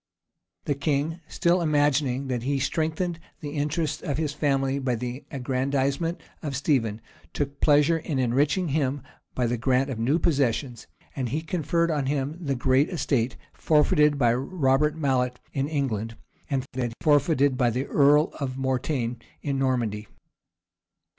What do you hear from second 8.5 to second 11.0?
him by the grant of new possessions;